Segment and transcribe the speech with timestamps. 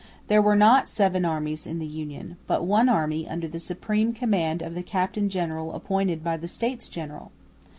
[0.29, 4.63] There were not seven armies in the Union, but one army under the supreme command
[4.63, 7.31] of the captain general appointed by the States General.